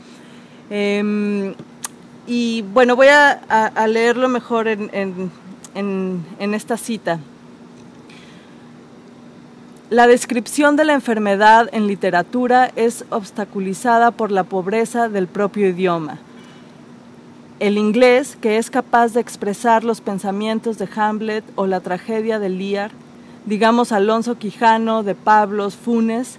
[0.70, 1.54] Eh,
[2.26, 5.31] y bueno, voy a, leerlo mejor en,
[5.74, 7.20] en esta cita.
[9.90, 16.18] La descripción de la enfermedad en literatura es obstaculizada por la pobreza del propio idioma
[17.61, 22.48] el inglés, que es capaz de expresar los pensamientos de Hamlet o la tragedia de
[22.48, 22.90] Lear,
[23.46, 26.38] digamos Alonso Quijano, de Pablos, Funes,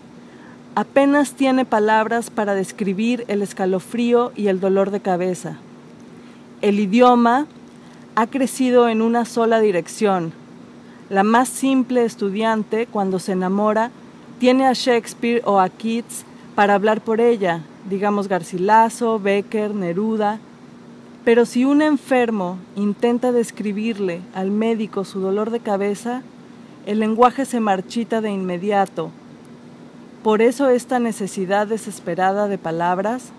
[0.79, 5.57] apenas tiene palabras para describir el escalofrío y el dolor de cabeza.
[6.61, 7.47] El idioma
[8.15, 10.31] ha crecido en una sola dirección.
[11.09, 13.91] La más simple estudiante, cuando se enamora,
[14.39, 16.23] tiene a Shakespeare o a Keats
[16.55, 20.39] para hablar por ella, digamos Garcilaso, Becker, Neruda,
[21.25, 26.21] pero si un enfermo intenta describirle al médico su dolor de cabeza,
[26.85, 29.11] el lenguaje se marchita de inmediato.
[30.23, 33.32] Por eso esta necesidad desesperada de palabras.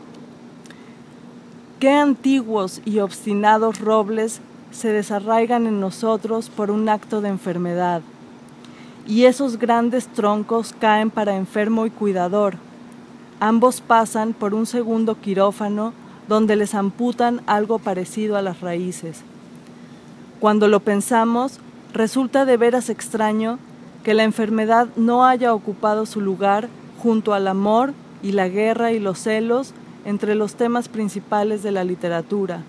[1.78, 4.40] Qué antiguos y obstinados robles
[4.70, 8.00] se desarraigan en nosotros por un acto de enfermedad.
[9.06, 12.54] Y esos grandes troncos caen para enfermo y cuidador.
[13.40, 15.92] Ambos pasan por un segundo quirófano
[16.28, 19.22] donde les amputan algo parecido a las raíces.
[20.38, 21.58] Cuando lo pensamos,
[21.92, 23.58] resulta de veras extraño
[24.04, 26.68] que la enfermedad no haya ocupado su lugar
[27.02, 29.72] junto al amor y la guerra y los celos
[30.04, 32.62] entre los temas principales de la literatura.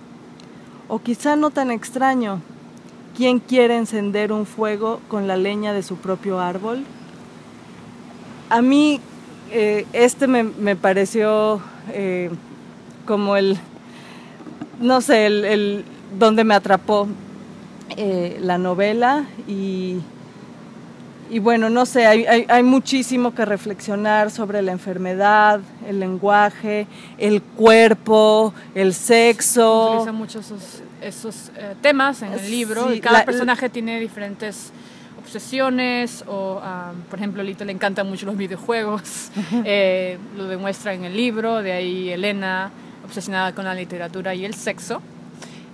[0.87, 2.41] O quizá no tan extraño,
[3.15, 6.83] ¿quién quiere encender un fuego con la leña de su propio árbol?
[8.49, 8.99] A mí
[9.51, 12.29] eh, este me, pareció eh,
[13.05, 13.57] como el,
[14.79, 15.85] no sé, el,
[16.17, 17.07] donde me atrapó
[17.95, 19.99] eh, la novela y,
[21.31, 27.41] y, bueno, no sé, hay, hay, muchísimo que reflexionar sobre la enfermedad, el lenguaje, el
[27.41, 29.91] cuerpo, el sexo.
[29.93, 34.71] Utiliza muchos esos, esos eh, temas en el libro y cada personaje tiene diferentes
[35.21, 39.31] obsesiones o, ah, por ejemplo, a Lito le encantan mucho los videojuegos,
[39.65, 42.71] eh, lo demuestra en el libro, de ahí Elena
[43.05, 45.01] obsesionada con la literatura y el sexo.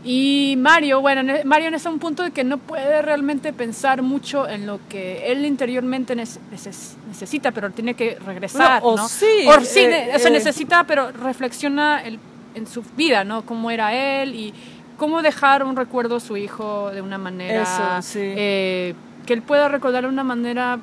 [0.09, 4.47] Y Mario, bueno, Mario está en un punto de que no puede realmente pensar mucho
[4.47, 9.09] en lo que él interiormente necesita, pero tiene que regresar, o ¿no?
[9.09, 10.29] Sí, o sí, eh, eh.
[10.29, 13.45] necesita, pero reflexiona en su vida, ¿no?
[13.45, 14.53] Cómo era él y
[14.95, 20.03] cómo dejar un recuerdo a su hijo de una manera eh, que él pueda recordar
[20.03, 20.79] de una manera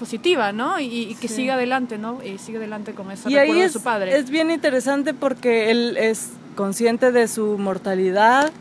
[0.00, 0.80] positiva, ¿no?
[0.80, 2.18] Y, que siga adelante, ¿no?
[2.24, 4.18] Y siga adelante con ese y recuerdo de su padre.
[4.18, 8.52] Es bien interesante porque él es consciente de su mortalidad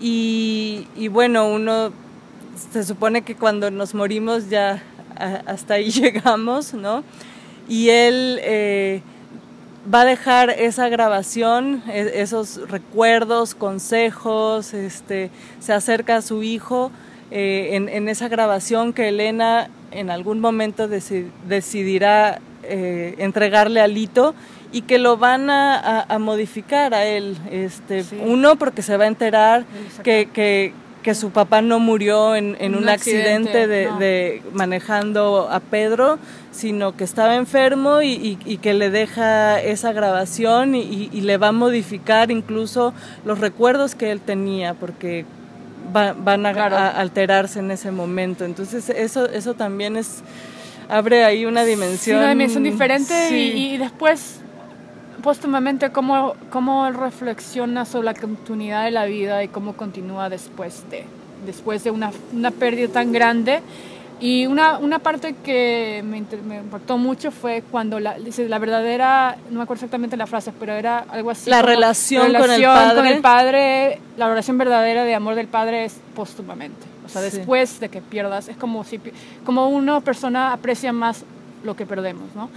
[0.00, 1.90] y, bueno, uno
[2.72, 4.82] se supone que cuando nos morimos ya
[5.46, 7.02] hasta ahí llegamos, ¿no?
[7.68, 9.02] Y él eh,
[9.92, 16.90] va a dejar esa grabación, e, esos recuerdos, consejos, este, se acerca a su hijo
[17.30, 24.34] eh, en, esa grabación que Elena en algún momento decidirá eh, entregarle a Lito
[24.72, 27.36] y que lo van a, modificar a él.
[27.50, 29.64] Este, Uno, porque se va a enterar
[30.02, 30.72] que, que,
[31.14, 36.18] su papá no murió en, un, accidente, de, manejando a Pedro,
[36.50, 41.52] sino que estaba enfermo y, que le deja esa grabación y, y, le va a
[41.52, 42.92] modificar incluso
[43.24, 45.24] los recuerdos que él tenía, porque
[45.92, 48.44] van a, alterarse en ese momento.
[48.44, 50.22] Entonces eso, eso también es
[50.88, 52.18] abre ahí una dimensión.
[52.18, 54.40] una dimensión diferente y, después
[55.22, 61.04] póstumamente cómo, cómo reflexiona sobre la continuidad de la vida y cómo continúa después de,
[61.44, 63.60] después de una, una pérdida tan grande
[64.20, 69.58] y una, una parte que me, impactó mucho fue cuando la, dice, la verdadera, no
[69.58, 71.48] me acuerdo exactamente la frase, pero era algo así.
[71.48, 72.96] La relación, con, el padre.
[72.96, 74.00] con el padre.
[74.16, 76.84] La relación verdadera de amor del padre es póstumamente.
[77.08, 79.00] O sea, después de que pierdas, es como si
[79.46, 81.24] como una persona aprecia más
[81.64, 82.50] lo que perdemos, ¿no?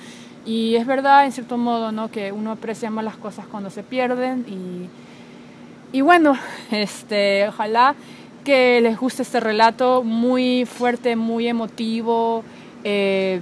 [0.45, 2.11] Y es verdad, en cierto modo, ¿no?
[2.11, 6.37] Que uno aprecia más las cosas cuando se pierden y, y bueno,
[6.71, 7.95] este, ojalá
[8.43, 12.43] que les guste este relato muy fuerte, muy emotivo,
[12.83, 13.39] eh,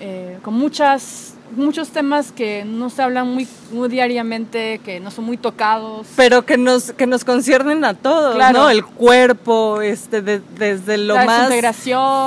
[0.00, 5.24] eh, con muchas, muchos temas que no se hablan muy, muy, diariamente, que no son
[5.24, 6.06] muy tocados.
[6.16, 8.70] Pero que nos, que nos conciernen a todos, ¿no?
[8.70, 11.52] El cuerpo, este, desde lo La más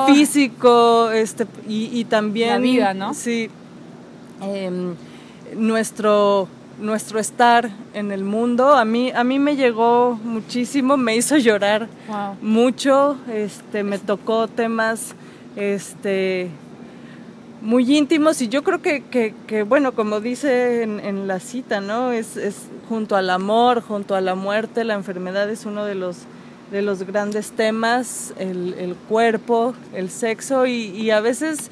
[0.08, 2.50] físico, este, y, también...
[2.50, 3.14] La vida, ¿no?
[3.14, 3.50] Sí.
[4.42, 4.96] Em,
[5.56, 6.48] nuestro
[6.80, 8.76] nuestro estar en el mundo.
[8.76, 11.88] A mí, a mí me llegó muchísimo, me hizo llorar
[12.42, 15.16] mucho, este, me tocó temas
[15.56, 16.52] este,
[17.62, 22.12] muy íntimos y yo creo que, que, bueno, como dice en, la cita, ¿no?
[22.12, 26.18] Es, es, junto al amor, junto a la muerte, la enfermedad es uno de los,
[26.72, 31.70] de los grandes temas, el, cuerpo, el sexo y, a veces...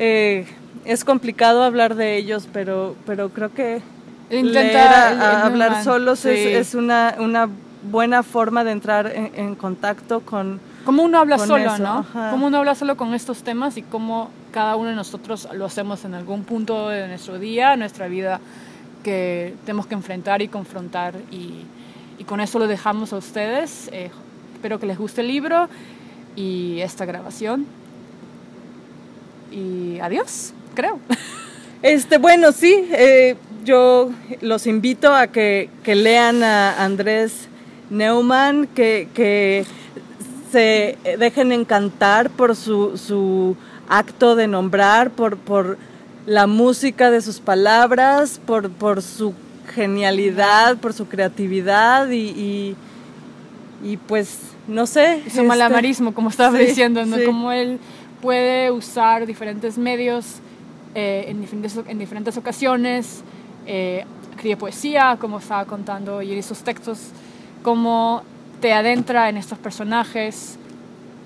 [0.00, 0.46] Eh,
[0.84, 3.82] es complicado hablar de ellos, pero, pero creo que
[4.30, 7.48] intenta hablar solos es, una, una
[7.90, 10.60] buena forma de entrar en, contacto con...
[10.84, 12.06] Como uno habla solo, ¿no?
[12.30, 16.04] Como uno habla solo con estos temas y cómo cada uno de nosotros lo hacemos
[16.04, 18.40] en algún punto de nuestro día, nuestra vida,
[19.04, 21.14] que tenemos que enfrentar y confrontar.
[21.30, 21.62] Y,
[22.18, 23.88] y con eso lo dejamos a ustedes.
[23.92, 24.10] Eh,
[24.54, 25.68] espero que les guste el libro
[26.34, 27.66] y esta grabación.
[29.52, 30.98] Y adiós, creo.
[31.80, 37.46] Este, bueno, sí, eh, yo los invito a que, que, lean a Andrés
[37.88, 39.64] Neumann, que, que
[40.50, 43.56] se dejen encantar por su, su
[43.88, 45.78] acto de nombrar, por, por
[46.26, 49.34] la música de sus palabras, por, por su
[49.74, 52.76] genialidad, por su creatividad y,
[53.82, 55.22] y, pues, no sé.
[55.34, 57.16] Su malabarismo, como estaba diciendo, ¿no?
[57.24, 57.78] Como él
[58.20, 60.40] puede usar diferentes medios
[60.94, 63.22] eh, en, diferentes, en diferentes ocasiones,
[63.66, 64.04] eh,
[64.58, 66.98] poesía, como estaba contando, y esos textos,
[67.62, 68.22] cómo
[68.60, 70.58] te adentra en estos personajes,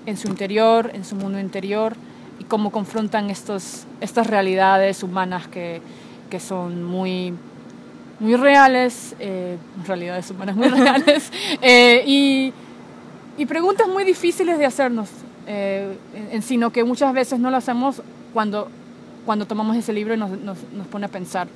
[0.05, 1.95] en su interior, en su mundo interior,
[2.43, 5.81] y cómo confrontan estos, estas realidades humanas que,
[6.29, 7.33] que son muy,
[8.19, 11.31] muy reales, eh, realidades humanas muy reales,
[11.61, 12.53] eh, y,
[13.37, 15.09] y, preguntas muy difíciles de hacernos,
[15.45, 18.01] en, sino que muchas veces no lo hacemos
[18.33, 18.69] cuando
[19.25, 21.47] cuando tomamos ese libro nos, nos, nos pone a pensar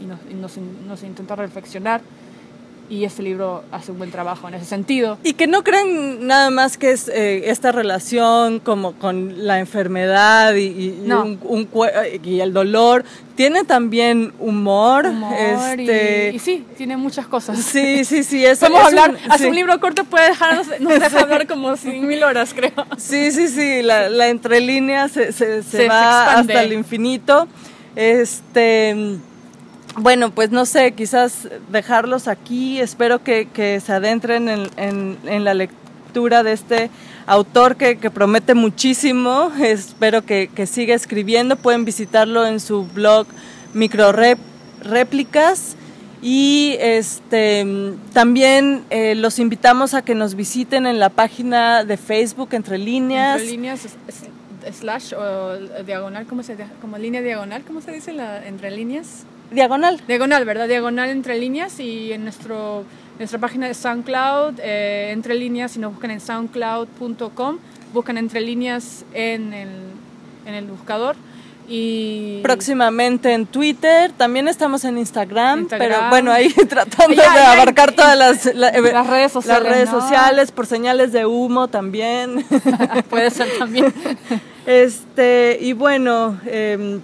[0.00, 2.00] y, nos, nos, nos intenta reflexionar
[2.90, 5.18] y este libro hace un buen trabajo en ese sentido.
[5.22, 10.54] Y que no creen nada más que es eh, esta relación como con la enfermedad
[10.54, 11.68] y, y, un,
[12.24, 13.04] y el dolor.
[13.34, 15.06] Tiene también humor.
[15.38, 16.32] este...
[16.34, 17.58] y, sí, tiene muchas cosas.
[17.58, 18.44] Sí, sí, sí.
[18.48, 22.54] Es, hablar, un, hace un libro corto puede dejarnos, nos deja hablar como mil horas,
[22.54, 22.72] creo.
[22.96, 27.46] Sí, sí, sí, la, la entrelínea se, se, se, va hasta el infinito.
[27.94, 29.18] Este
[30.00, 32.80] bueno, pues no sé, quizás dejarlos aquí.
[32.80, 36.90] Espero que, que se adentren en, la lectura de este
[37.26, 39.52] autor que, que promete muchísimo.
[39.60, 41.56] Espero que, siga escribiendo.
[41.56, 43.26] Pueden visitarlo en su blog
[43.74, 45.76] Microréplicas.
[46.20, 47.64] Y este,
[48.12, 53.40] también eh, los invitamos a que nos visiten en la página de Facebook Entre Líneas.
[53.40, 53.86] Entre líneas
[54.72, 59.24] slash o diagonal, ¿cómo se como línea diagonal, ¿cómo se dice la entre líneas?
[59.50, 60.00] Diagonal.
[60.06, 60.68] Diagonal, ¿verdad?
[60.68, 62.84] Diagonal entre líneas y en nuestro,
[63.18, 67.58] nuestra página de SoundCloud, eh, entre líneas, si nos buscan en soundcloud.com,
[67.92, 69.70] buscan entre líneas en el,
[70.46, 71.16] en el buscador.
[71.70, 78.16] Y próximamente en Twitter, también estamos en Instagram, pero bueno, ahí tratando de abarcar todas
[78.16, 82.46] las, eh, las, redes sociales, las redes sociales por señales de humo también.
[83.10, 83.92] Puede ser también.
[84.68, 87.00] Este, y bueno, eh,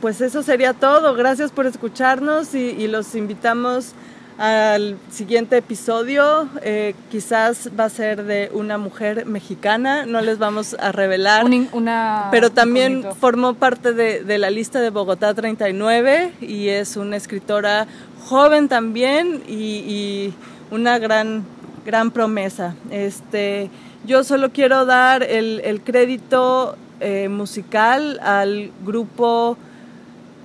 [0.00, 1.14] pues eso sería todo.
[1.14, 3.92] Gracias por escucharnos y, los invitamos
[4.38, 6.48] al siguiente episodio.
[6.62, 11.44] Eh, quizás va a ser de una mujer mexicana, no les vamos a revelar.
[11.72, 17.86] una, pero también formó parte de, la lista de Bogotá 39 y es una escritora
[18.24, 20.32] joven también y,
[20.70, 21.44] una gran,
[21.84, 22.76] gran promesa.
[22.92, 23.70] Este,
[24.06, 29.58] yo solo quiero dar el, crédito eh, musical al grupo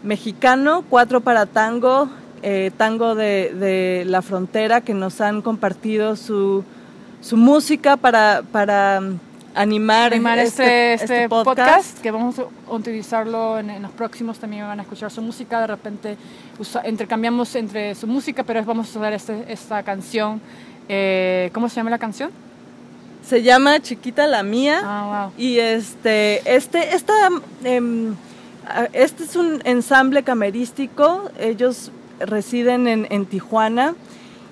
[0.06, 2.10] mexicano, cuatro para tango,
[2.44, 6.64] eh, tango de, de, la frontera, que nos han compartido su,
[7.22, 9.18] su música para, para um,
[9.56, 12.00] animar, animar este, este, este podcast.
[12.02, 16.18] que vamos a utilizarlo en, los próximos, también van a escuchar su música, de repente
[16.88, 20.40] intercambiamos entre su música, pero vamos a usar este, esta canción.
[20.88, 22.30] Eh, ¿Cómo se llama la canción?
[23.28, 24.82] Se llama Chiquita la Mía.
[24.84, 25.44] Ah, wow.
[25.44, 27.14] Y este, este, esta...
[27.64, 28.35] Eh, Ah,
[28.94, 33.96] este es un ensamble camerístico, ellos residen en, en Tijuana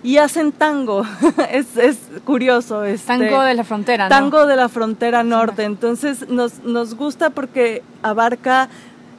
[0.04, 1.06] y hacen tango.
[1.50, 2.84] es, es, curioso.
[2.84, 5.64] Este, tango de la frontera, Tango de la frontera norte.
[5.64, 8.70] Entonces nos, nos gusta porque abarca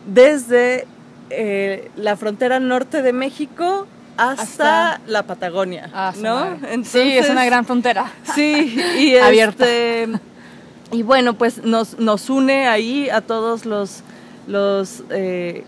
[0.06, 0.86] desde
[1.30, 3.86] eh, la frontera norte de México
[4.16, 6.56] hasta, la Patagonia, ah, ¿no?
[6.84, 8.12] sí, es una gran frontera.
[8.34, 9.64] Sí, y abierta.
[9.64, 10.08] Este,
[10.92, 14.04] y bueno, pues nos, nos une ahí a todos los
[14.46, 15.64] los eh,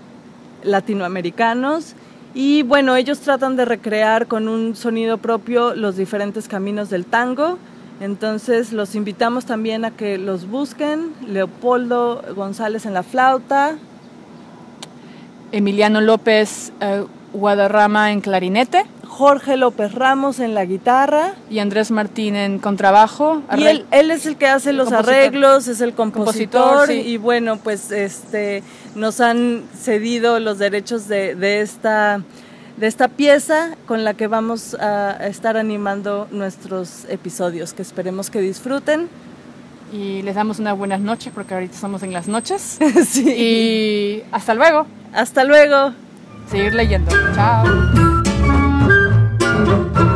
[0.63, 1.95] latinoamericanos.
[2.35, 7.59] Y bueno, ellos tratan de recrear con un sonido propio los diferentes caminos del tango.
[8.01, 11.13] Entonces los invitamos también a que los busquen.
[11.27, 13.77] Leopoldo González en la flauta.
[15.53, 18.85] Emiliano López eh, Guadarrama en clarinete.
[19.17, 21.33] Jorge López Ramos en la guitarra.
[21.49, 23.41] Y Andrés Martín en contrabajo.
[23.57, 27.91] Y él, él, es el que hace los arreglos, es el compositor, y bueno, pues
[27.93, 28.63] este
[28.95, 32.21] nos han cedido los derechos de, de, esta
[32.77, 38.43] de esta pieza con la que vamos a estar animando nuestros episodios, que esperemos que
[38.43, 39.09] disfruten.
[39.95, 42.79] Y les damos unas buenas noches porque ahorita estamos en las noches.
[43.09, 43.31] sí.
[43.31, 44.87] Y hasta luego.
[45.15, 45.95] Hasta luego.
[46.51, 47.11] Seguir leyendo.
[47.35, 48.16] Chao.
[49.57, 50.16] Thank you.